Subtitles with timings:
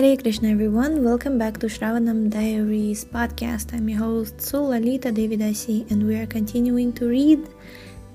[0.00, 3.74] Hare Krishna everyone, welcome back to Shravanam Diaries podcast.
[3.74, 7.46] I'm your host Sulalita Devidasi and we are continuing to read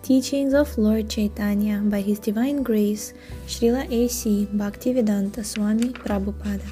[0.01, 3.13] Teachings of Lord Chaitanya by His Divine Grace
[3.45, 4.47] Srila A.C.
[4.51, 6.67] Bhaktivedanta Swami Prabhupada.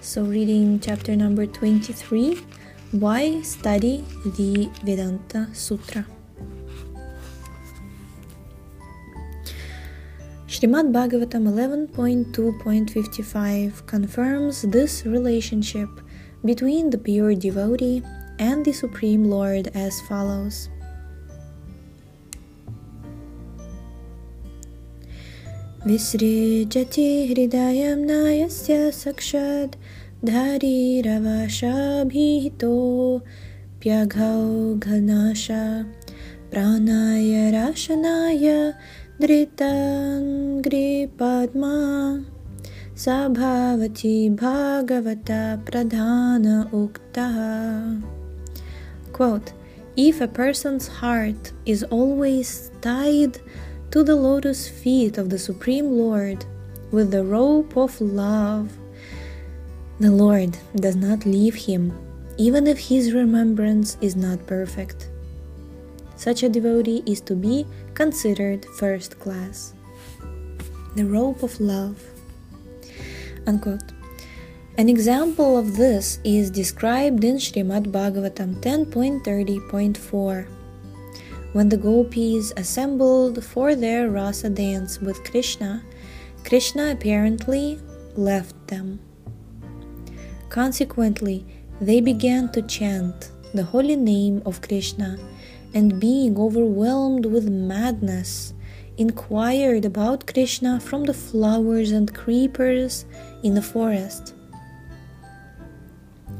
[0.00, 2.40] So reading chapter number 23,
[2.92, 6.06] Why Study the Vedanta Sutra.
[10.53, 11.47] Srimad Bhagavatam
[11.93, 15.89] 11.2.55 confirms this relationship
[16.43, 18.01] between the pure devotee
[18.39, 20.69] and the Supreme Lord as follows.
[25.87, 29.75] विसृजति हृदयं नायस्य साक्षात्
[30.25, 31.19] धारीरवशाभिहितोऽप्यघौ
[34.75, 35.45] घनाश
[36.51, 38.45] प्राणाय राशनाय
[39.21, 40.63] धृताङ्घ्रिपद्मा
[43.03, 47.35] सा भवति भागवता प्रधान उक्तः
[49.13, 49.51] Quote,
[49.97, 53.39] If a person's heart is always tied
[53.91, 56.45] to the lotus feet of the Supreme Lord
[56.91, 58.71] with the rope of love,
[59.99, 61.91] the Lord does not leave him,
[62.37, 65.09] even if his remembrance is not perfect.
[66.15, 69.72] Such a devotee is to be considered first class.
[70.96, 72.02] The rope of love.
[73.46, 73.92] Unquote.
[74.76, 80.46] An example of this is described in Srimad Bhagavatam 10.30.4.
[81.52, 85.84] When the gopis assembled for their rasa dance with Krishna,
[86.44, 87.78] Krishna apparently
[88.16, 88.98] left them.
[90.48, 91.46] Consequently,
[91.80, 95.16] they began to chant the holy name of Krishna
[95.74, 98.54] and being overwhelmed with madness,
[98.96, 103.04] inquired about Krishna from the flowers and creepers
[103.42, 104.34] in the forest.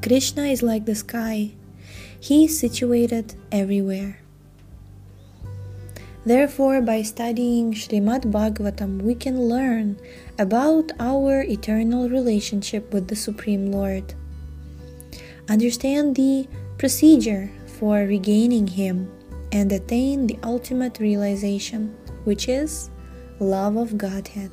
[0.01, 1.51] Krishna is like the sky,
[2.21, 4.21] he is situated everywhere.
[6.25, 9.99] Therefore, by studying Srimad Bhagavatam, we can learn
[10.39, 14.15] about our eternal relationship with the Supreme Lord.
[15.51, 19.13] Understand the procedure for regaining Him
[19.55, 21.95] and attain the ultimate realization,
[22.25, 22.91] which is
[23.39, 24.51] love of Godhead.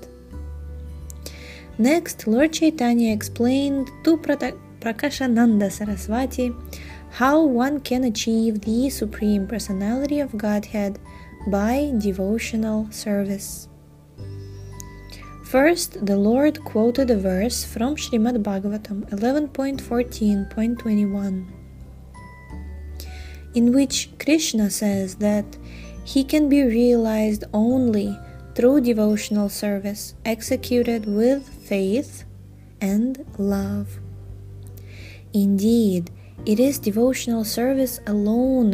[1.77, 6.53] Next, Lord Chaitanya explained to Prakashananda Saraswati
[7.09, 10.99] how one can achieve the Supreme Personality of Godhead
[11.47, 13.67] by devotional service.
[15.45, 21.60] First, the Lord quoted a verse from Srimad Bhagavatam 11.14.21
[23.53, 25.57] in which Krishna says that
[26.03, 28.17] he can be realized only
[28.55, 32.25] through devotional service executed with faith
[32.79, 33.99] and love.
[35.33, 36.11] Indeed,
[36.45, 38.73] it is devotional service alone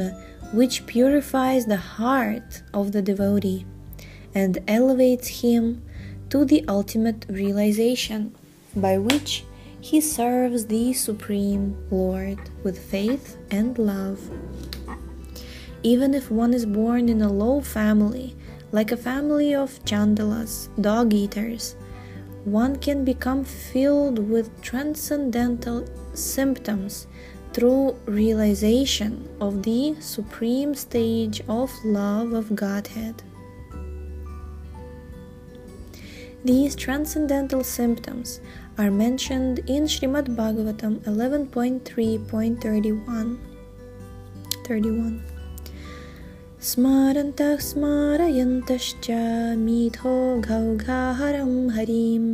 [0.53, 3.65] which purifies the heart of the devotee
[4.33, 5.83] and elevates him
[6.29, 8.33] to the ultimate realization
[8.75, 9.43] by which
[9.81, 14.19] he serves the Supreme Lord with faith and love.
[15.83, 18.35] Even if one is born in a low family,
[18.71, 21.75] like a family of chandalas, dog eaters,
[22.43, 27.07] one can become filled with transcendental symptoms
[27.53, 33.23] through realization of the supreme stage of love of Godhead.
[36.43, 38.39] These transcendental symptoms
[38.78, 43.38] are mentioned in Srimad Bhagavatam 11.3.31.
[44.64, 45.22] 31.
[46.62, 49.06] स्मारन्तः स्मारयन्तश्च
[49.58, 52.24] मीथो घौघाहरं हरिं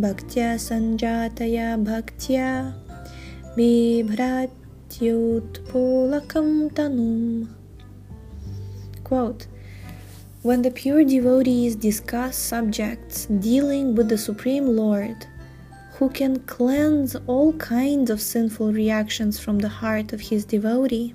[0.00, 2.48] भक्त्या सञ्जातया भक्त्या
[3.56, 6.48] बिभ्रात्युत्पोलकं
[6.78, 7.48] tanum.
[9.04, 9.46] Quote,
[10.42, 15.26] when the pure devotees discuss subjects dealing with the Supreme Lord,
[15.97, 21.13] who can cleanse all kinds of sinful reactions from the heart of his devotee,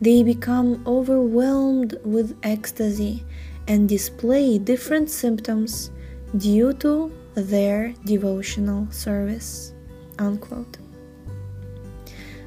[0.00, 3.24] they become overwhelmed with ecstasy
[3.68, 5.90] and display different symptoms
[6.36, 9.72] due to their devotional service.
[10.18, 10.76] Unquote.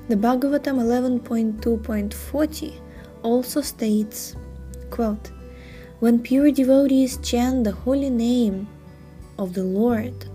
[0.10, 2.80] The Bhagavatam 11.2.40
[3.24, 4.36] also states,
[4.92, 5.32] quote,
[6.00, 8.68] When pure devotees chant the holy name
[9.40, 10.28] of the Lord,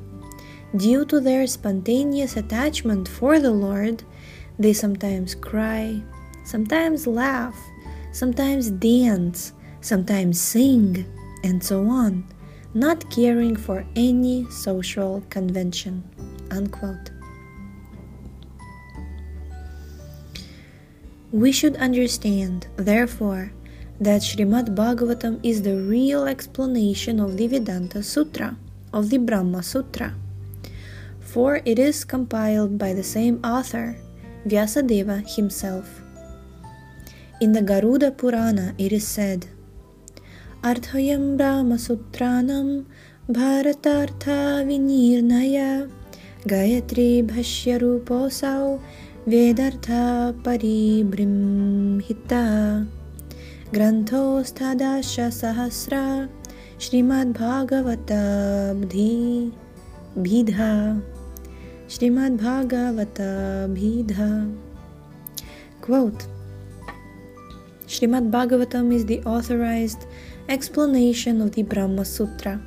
[0.77, 4.05] due to their spontaneous attachment for the Lord,
[4.59, 6.03] they sometimes cry,
[6.45, 7.57] sometimes laugh,
[8.13, 11.07] sometimes dance, sometimes sing,
[11.45, 12.25] and so on,
[12.75, 16.03] not caring for any social convention.
[16.51, 17.11] Unquote.
[21.31, 23.53] We should understand, therefore,
[24.01, 28.57] that Srimad Bhagavatam is the real explanation of the Vedanta Sutra,
[28.93, 30.15] of the Brahma Sutra,
[31.39, 33.95] for it is compiled by the same author,
[34.45, 36.03] Vyasadeva himself.
[37.41, 39.47] In the Garuda Purana, it is said,
[40.65, 42.87] Arthayam Brahma Sutranam
[43.31, 45.89] Bharatartha Vinirnaya
[46.43, 48.81] Gayatri Bhashya Ruposau
[49.25, 52.45] Vedartha Paribrimhita
[53.71, 56.29] Granthostadasha Sahasra
[56.79, 59.53] Srimad Bhagavatabdhi
[60.17, 61.01] Bhidha
[61.89, 64.55] Srimad Bhagavata Bhidha
[65.81, 66.27] Quote
[67.87, 70.05] Srimad Bhagavatam is the authorized
[70.51, 72.61] explanation of the Brahma Sutra,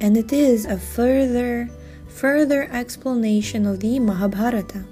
[0.00, 1.68] and it is a further
[2.06, 4.86] further explanation of the Mahabharata.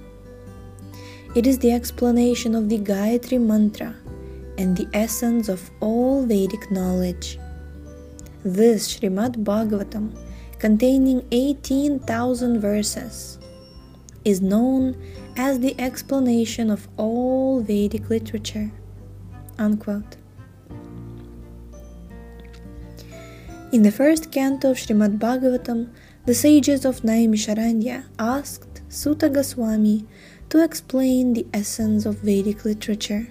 [1.34, 3.96] It is the explanation of the Gayatri Mantra
[4.58, 7.38] and the essence of all Vedic knowledge.
[8.44, 10.12] This Srimad Bhagavatam,
[10.58, 13.38] containing 18,000 verses,
[14.24, 14.96] is known
[15.36, 18.70] as the explanation of all Vedic literature.
[19.58, 20.16] Unquote.
[23.72, 25.90] In the first canto of Srimad Bhagavatam,
[26.24, 30.06] the sages of Naimisharanya asked Suta Goswami
[30.48, 33.28] to explain the essence of Vedic literature.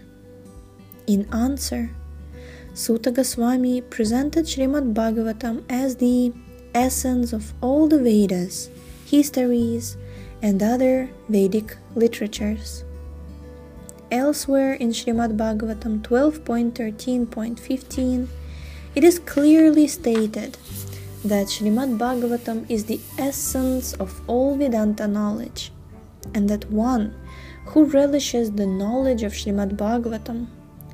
[1.07, 1.89] In answer,
[2.73, 6.33] Suta Goswami presented Srimad Bhagavatam as the
[6.75, 8.69] essence of all the Vedas,
[9.05, 9.97] histories,
[10.41, 12.83] and other Vedic literatures.
[14.11, 18.27] Elsewhere in Srimad Bhagavatam 12.13.15,
[18.93, 20.57] it is clearly stated
[21.23, 25.71] that Srimad Bhagavatam is the essence of all Vedanta knowledge,
[26.35, 27.15] and that one
[27.67, 30.45] who relishes the knowledge of Srimad Bhagavatam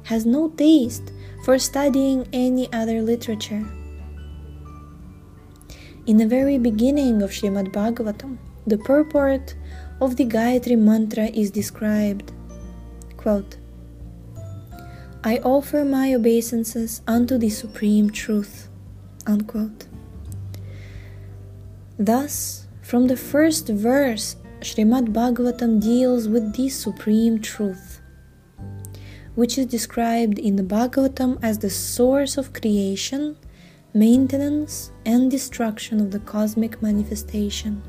[0.03, 1.11] has no taste
[1.43, 3.65] for studying any other literature.
[6.11, 8.37] In the very beginning of Srimad Bhagavatam,
[8.67, 9.55] the purport
[10.01, 12.33] of the Gayatri Mantra is described
[13.15, 13.55] Quote,
[15.23, 18.67] I offer my obeisances unto the Supreme Truth.
[19.25, 19.85] Unquote.
[21.97, 28.01] Thus, from the first verse, Srimad Bhagavatam deals with the Supreme Truth,
[29.35, 33.37] which is described in the Bhagavatam as the source of creation,
[33.93, 37.81] maintenance, and destruction of the cosmic manifestation.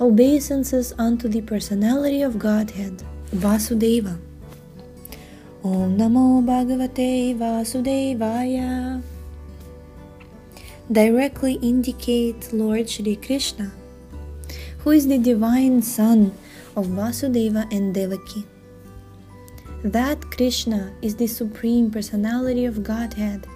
[0.00, 3.02] Obeisances unto the personality of Godhead
[3.32, 4.18] Vasudeva.
[5.64, 9.02] Om Namo Bhagavate Vasudevaya
[10.92, 13.72] directly indicate Lord Shri Krishna,
[14.78, 16.32] who is the divine son
[16.76, 18.46] of Vasudeva and Devaki.
[19.82, 23.46] That Krishna is the supreme personality of Godhead.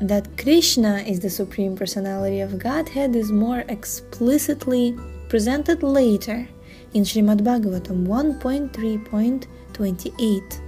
[0.00, 4.94] That Krishna is the supreme personality of Godhead is more explicitly
[5.30, 6.46] presented later
[6.92, 10.60] in Srimad Bhagavatam 1.3.28,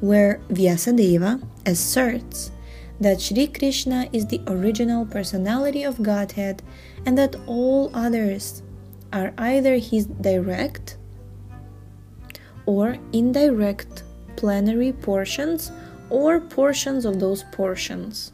[0.00, 2.52] where Vyasadeva asserts
[3.00, 6.62] that Sri Krishna is the original personality of Godhead
[7.04, 8.62] and that all others
[9.12, 10.98] are either his direct
[12.64, 14.04] or indirect
[14.36, 15.72] plenary portions
[16.10, 18.30] or portions of those portions.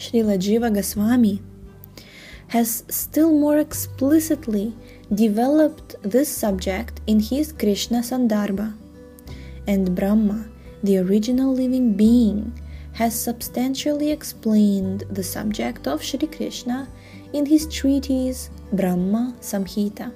[0.00, 1.42] Srila Jiva Goswami
[2.48, 4.74] has still more explicitly
[5.12, 8.72] developed this subject in his Krishna Sandarbha,
[9.66, 10.48] and Brahma,
[10.82, 12.50] the original living being,
[12.94, 16.88] has substantially explained the subject of Sri Krishna
[17.34, 20.12] in his treatise Brahma Samhita.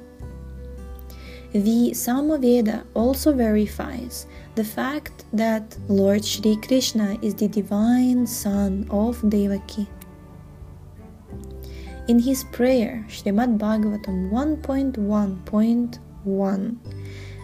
[1.52, 9.28] The Samaveda also verifies the fact that Lord Sri Krishna is the divine son of
[9.28, 9.88] Devaki.
[12.06, 16.76] In his prayer, Srimad Bhagavatam 1.1.1,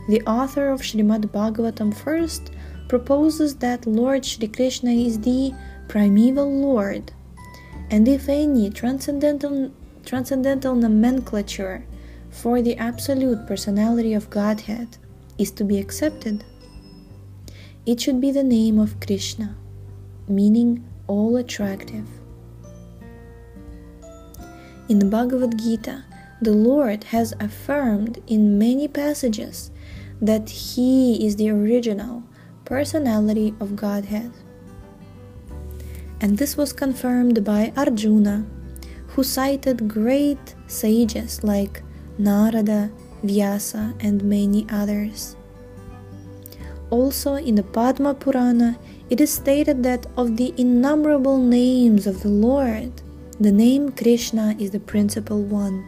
[0.09, 2.53] the author of Srimad Bhagavatam first
[2.89, 5.53] proposes that Lord Shri Krishna is the
[5.89, 7.11] primeval Lord,
[7.91, 9.73] and if any transcendental,
[10.05, 11.85] transcendental nomenclature
[12.31, 14.97] for the absolute personality of Godhead
[15.39, 16.45] is to be accepted,
[17.91, 19.57] it should be the name of Krishna,
[20.29, 22.07] meaning all attractive.
[24.89, 26.05] In the Bhagavad Gita,
[26.41, 29.73] the Lord has affirmed in many passages
[30.23, 32.23] that He is the original
[32.65, 34.31] personality of Godhead.
[36.21, 38.47] And this was confirmed by Arjuna,
[39.09, 41.83] who cited great sages like
[42.19, 42.93] Narada,
[43.25, 45.35] Vyasa, and many others.
[46.91, 48.77] Also, in the Padma Purana,
[49.11, 52.93] it is stated that of the innumerable names of the Lord,
[53.39, 55.87] the name Krishna is the principal one.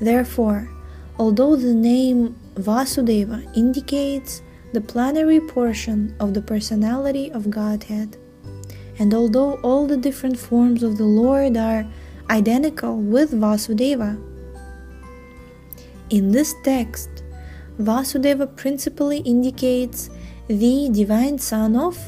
[0.00, 0.70] Therefore,
[1.18, 4.40] although the name Vasudeva indicates
[4.72, 8.16] the plenary portion of the personality of Godhead,
[8.98, 11.86] and although all the different forms of the Lord are
[12.30, 14.16] identical with Vasudeva,
[16.10, 17.23] in this text,
[17.78, 20.08] Vasudeva principally indicates
[20.46, 21.98] the divine son of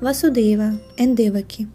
[0.00, 1.66] Vasudeva and Devaki.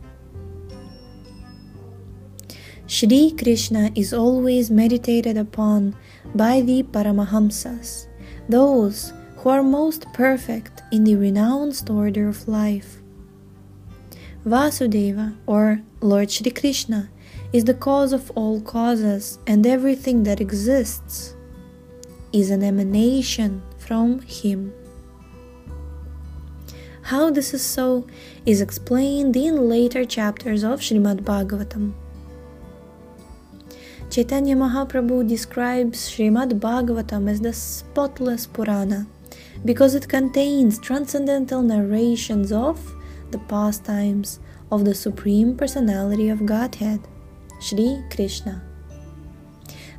[2.88, 5.96] Shri Krishna is always meditated upon
[6.34, 8.08] by the Paramahamsas,
[8.48, 13.02] those who are most perfect in the renounced order of life.
[14.46, 17.10] Vasudeva, or Lord Shri Krishna,
[17.52, 21.36] is the cause of all causes, and everything that exists
[22.36, 24.74] is an emanation from Him.
[27.04, 28.08] How this is so
[28.46, 31.94] is explained in later chapters of Srimad Bhagavatam.
[34.10, 39.08] Chaitanya Mahaprabhu describes Srimad Bhagavatam as the spotless Purana
[39.64, 42.94] because it contains transcendental narrations of
[43.32, 44.40] the pastimes
[44.72, 47.00] of the Supreme Personality of Godhead,
[47.62, 48.65] Sri Krishna.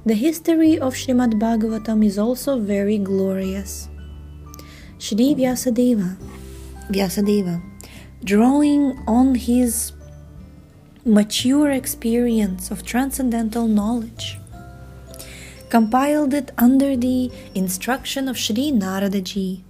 [0.06, 3.88] The history of Srimad Bhagavatam is also very glorious.
[4.98, 6.16] Sri Vyasadeva,
[6.88, 7.60] Vyasadeva,
[8.22, 9.90] drawing on his
[11.04, 14.38] mature experience of transcendental knowledge,
[15.70, 19.64] compiled it under the instruction of Sri Naradaji,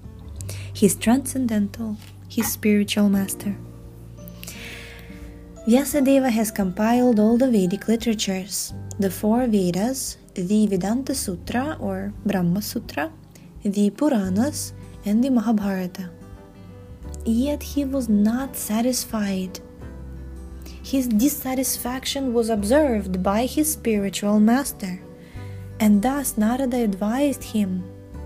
[0.74, 1.96] his transcendental,
[2.28, 3.56] his spiritual master.
[5.66, 12.62] Vyasadeva has compiled all the Vedic literatures, the four Vedas, the Vedanta Sutra or Brahma
[12.62, 13.12] Sutra,
[13.62, 14.72] the Puranas,
[15.04, 16.10] and the Mahabharata.
[17.24, 19.60] Yet he was not satisfied
[20.86, 25.00] his dissatisfaction was observed by his spiritual master,
[25.80, 27.82] and thus Narada advised him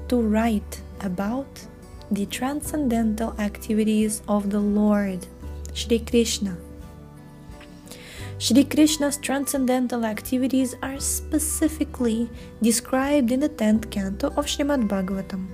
[0.09, 1.49] to write about
[2.11, 5.27] the transcendental activities of the Lord,
[5.73, 6.59] Sri Krishna.
[8.41, 12.31] Sri Krishna's transcendental activities are specifically
[12.63, 15.47] described in the 10th canto of Srimad Bhagavatam,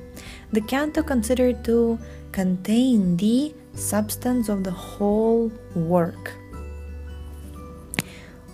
[0.52, 1.98] the canto considered to
[2.30, 6.32] contain the substance of the whole work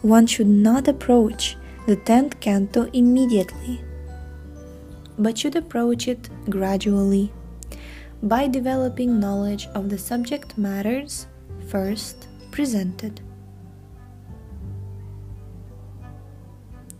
[0.02, 3.80] one should not approach the 10th canto immediately,
[5.16, 7.32] but should approach it gradually
[8.20, 11.26] by developing knowledge of the subject matters
[11.68, 13.20] first presented.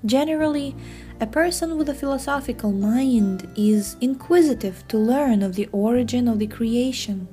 [0.04, 0.74] Generally,
[1.20, 6.48] a person with a philosophical mind is inquisitive to learn of the origin of the
[6.48, 7.28] creation.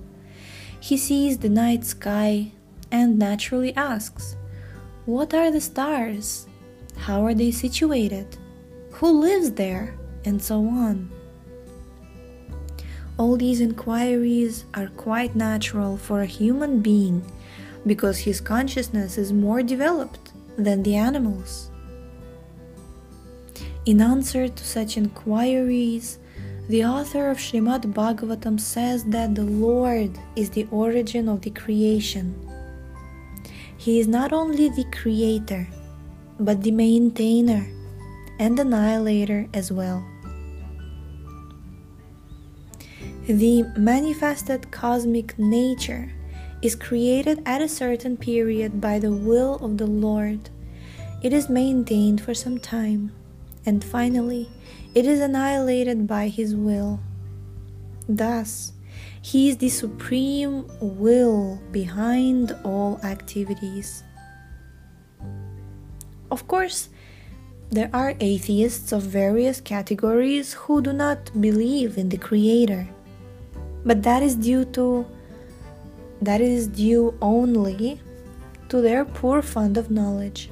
[0.79, 2.51] He sees the night sky
[2.91, 4.35] and naturally asks,
[5.05, 6.45] what are the stars?
[6.95, 8.37] How are they situated?
[8.91, 9.95] Who lives there?
[10.25, 11.09] And so on.
[13.17, 17.23] All these inquiries are quite natural for a human being
[17.87, 21.68] because his consciousness is more developed than the animals.
[23.89, 26.19] In answer to such inquiries,
[26.67, 32.27] the author of Srimad Bhagavatam says that the Lord is the origin of the creation
[33.79, 35.65] he is not only the creator,
[36.37, 37.65] but the maintainer
[38.37, 40.05] and annihilator as well.
[43.25, 46.11] The manifested cosmic nature
[46.61, 50.49] is created at a certain period by the will of the Lord.
[51.23, 53.13] It is maintained for some time,
[53.65, 54.49] and finally,
[54.95, 56.99] it is annihilated by His will.
[58.07, 58.73] Thus,
[59.21, 64.03] he is the supreme will behind all activities.
[66.31, 66.89] Of course,
[67.69, 72.87] there are atheists of various categories who do not believe in the Creator,
[73.85, 75.05] but that is due to
[76.21, 78.01] that is due only
[78.67, 80.49] to their poor fund of knowledge.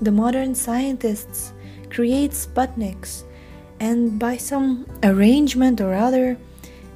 [0.00, 1.52] The modern scientists
[1.88, 3.24] create Sputniks,
[3.80, 6.36] and by some arrangement or other,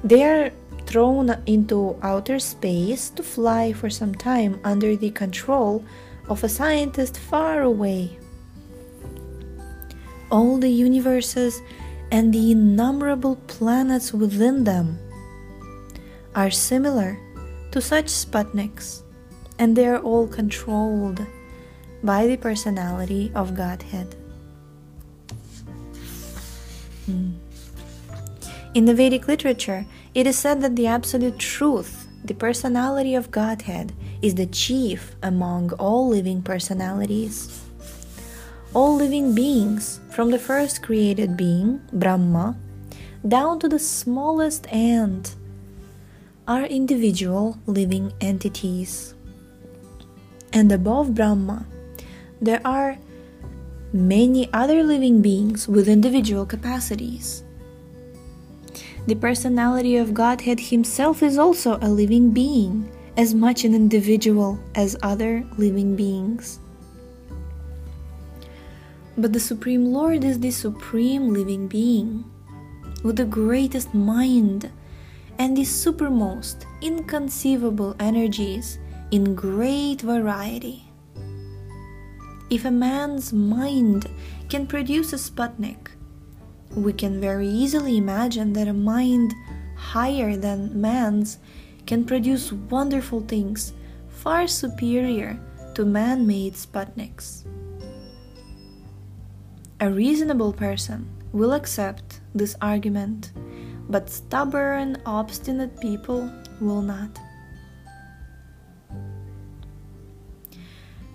[0.03, 0.51] they are
[0.85, 5.83] thrown into outer space to fly for some time under the control
[6.29, 8.19] of a scientist far away.
[10.29, 11.61] All the universes
[12.11, 14.99] and the innumerable planets within them
[16.35, 17.17] are similar
[17.71, 19.01] to such Sputniks,
[19.57, 21.25] and they are all controlled
[22.03, 24.15] by the personality of Godhead.
[27.05, 27.31] Hmm.
[28.73, 33.93] In the Vedic literature, it is said that the absolute truth, the personality of Godhead,
[34.21, 37.61] is the chief among all living personalities.
[38.73, 42.55] All living beings, from the first created being, Brahma,
[43.27, 45.35] down to the smallest ant,
[46.47, 49.13] are individual living entities.
[50.53, 51.65] And above Brahma,
[52.41, 52.97] there are
[53.93, 57.43] many other living beings with individual capacities.
[59.05, 64.95] The personality of Godhead Himself is also a living being, as much an individual as
[65.03, 66.59] other living beings.
[69.17, 72.23] But the Supreme Lord is the supreme living being,
[73.03, 74.71] with the greatest mind
[75.37, 78.79] and the supermost inconceivable energies
[79.11, 80.90] in great variety.
[82.51, 84.09] If a man's mind
[84.49, 85.87] can produce a Sputnik,
[86.75, 89.33] we can very easily imagine that a mind
[89.77, 91.39] higher than man's
[91.85, 93.71] can produce wonderful things
[94.09, 95.39] far superior
[95.75, 97.45] to man made Sputniks.
[99.79, 103.31] A reasonable person will accept this argument,
[103.87, 106.29] but stubborn, obstinate people
[106.59, 107.17] will not.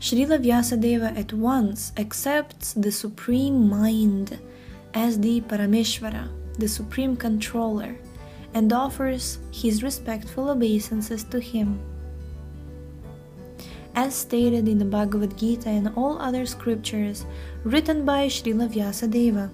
[0.07, 4.39] Srila Vyasadeva at once accepts the Supreme Mind
[4.95, 6.29] as the Parameshvara,
[6.61, 7.97] the Supreme Controller,
[8.55, 11.81] and offers his respectful obeisances to him.
[13.97, 17.27] As stated in the Bhagavad Gita and all other scriptures
[17.65, 19.51] written by Srila Vyasadeva,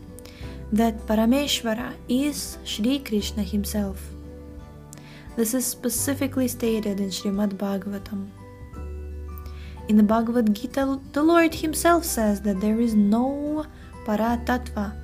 [0.70, 4.06] that Parameshvara is Sri Krishna himself.
[5.34, 8.28] This is specifically stated in Srimad Bhagavatam.
[9.88, 13.66] In the Bhagavad Gita, the Lord himself says that there is no
[14.04, 14.94] Paratattva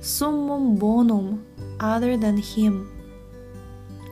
[0.00, 1.44] summum bonum
[1.80, 2.90] other than him.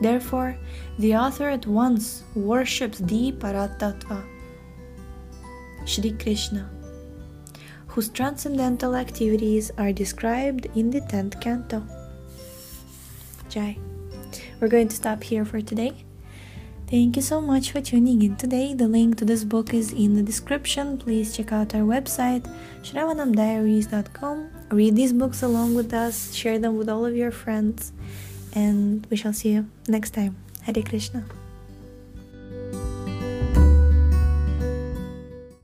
[0.01, 0.57] Therefore,
[0.97, 4.23] the author at once worships the Paratattva,
[5.85, 6.69] Shri Krishna,
[7.87, 11.83] whose transcendental activities are described in the 10th canto.
[13.49, 13.77] Jai.
[14.59, 16.05] We're going to stop here for today.
[16.93, 18.75] Thank you so much for tuning in today.
[18.75, 20.99] The link to this book is in the description.
[20.99, 22.45] Please check out our website,
[22.83, 24.51] shravanamdiaries.com.
[24.69, 27.93] Read these books along with us, share them with all of your friends,
[28.53, 30.37] and we shall see you next time.
[30.61, 31.25] Hare Krishna.